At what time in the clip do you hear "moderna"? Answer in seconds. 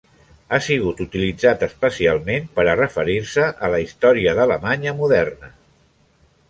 5.05-5.55